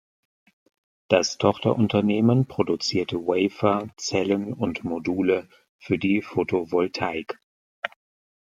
Das 1.09 1.37
Tochterunternehmen 1.37 2.47
produzierte 2.47 3.17
Wafer, 3.27 3.89
Zellen 3.97 4.51
und 4.51 4.83
Module 4.83 5.47
für 5.77 5.99
die 5.99 6.23
Photovoltaik. 6.23 7.39